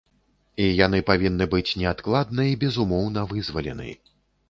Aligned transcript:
І 0.63 0.69
яны 0.85 1.01
павінны 1.09 1.47
быць 1.53 1.75
неадкладна 1.83 2.49
і 2.55 2.59
безумоўна 2.67 3.29
вызвалены. 3.37 3.91